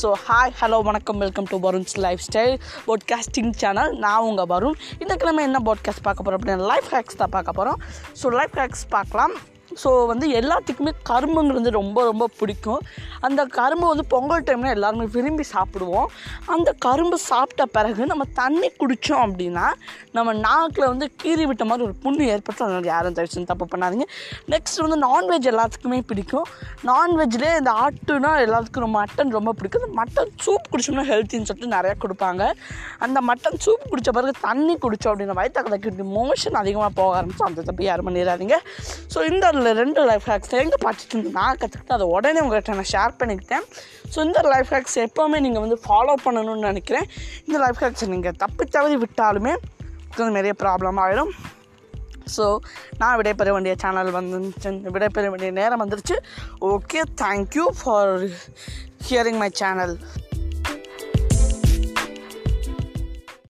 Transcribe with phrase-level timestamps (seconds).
[0.00, 1.20] So hi hello வணக்கம்.
[1.22, 1.94] Welcome to Varun's
[2.26, 2.54] lifestyle
[2.88, 4.76] podcasting channel நான் உங்கள் வருண்.
[5.02, 7.80] இந்த கிழமை என்ன பாட்காஸ்ட் பார்க்க போகிறோம் அப்படின்னா லைஃப் ஹேக்ஸ் தான் பார்க்க போகிறோம்
[8.22, 9.34] ஸோ லைஃப் ஹேக்ஸ் பார்க்கலாம்.
[9.82, 12.82] ஸோ வந்து எல்லாத்துக்குமே கரும்புங்கிறது ரொம்ப ரொம்ப பிடிக்கும்.
[13.26, 16.08] அந்த கரும்பு வந்து பொங்கல் டைமில் எல்லாருமே விரும்பி சாப்பிடுவோம்.
[16.54, 19.66] அந்த கரும்பு சாப்பிட்ட பிறகு நம்ம தண்ணி குடித்தோம் அப்படின்னா
[20.16, 24.06] நம்ம நாக்கில் வந்து கீறி விட்ட மாதிரி ஒரு புண்ணு ஏற்பட்டு அதனால் யாரும் தயவுசெய்து தப்பு பண்ணாதீங்க.
[24.54, 26.48] நெக்ஸ்ட் வந்து நான்வெஜ் எல்லாத்துக்குமே பிடிக்கும்.
[26.90, 29.84] நான்வெஜ்லேயே இந்த ஆட்டுனா எல்லாத்துக்கும் ரொம்ப மட்டன் ரொம்ப பிடிக்கும்.
[29.84, 32.42] இந்த மட்டன் சூப் குடிச்சோம்னா ஹெல்த்தின்னு சொல்லிட்டு நிறையா கொடுப்பாங்க.
[33.06, 37.88] அந்த மட்டன் சூப் குடித்த பிறகு தண்ணி குடித்தோம் அப்படின்னா வயிற்றுக்கு மோஷன் அதிகமாக போக ஆரம்பிச்சோம் அந்த தப்பு
[37.88, 38.58] யாரும் பண்ணிடாதீங்க.
[39.14, 43.18] ஸோ இந்த ரெண்டு லைஃப் ஹேக்ஸ் எங்கே பார்த்துட்டு இருந்து நான் கற்றுக்கிட்டு அதை உடனே உங்கள்கிட்ட நான் ஷேர்
[43.22, 43.66] பண்ணிக்கிட்டேன்.
[44.12, 47.08] ஸோ இந்த லைஃப் ஹேக்ஸ் எப்போவுமே நீங்கள் வந்து ஃபாலோ பண்ணணும்னு நினைக்கிறேன்.
[47.46, 49.54] இந்த லைஃப் ஹேக்ஸை நீங்கள் தப்பி தவறி விட்டாலுமே
[50.38, 51.30] நிறைய ப்ராப்ளம் ஆகிடும்
[52.36, 52.58] ஸோ
[52.98, 54.38] நான் விடைபெற வேண்டிய சேனல் வந்து
[54.96, 56.18] விடைபெற வேண்டிய நேரம் வந்துருச்சு.
[56.72, 58.12] Okay thank you for
[59.08, 59.94] hearing my channel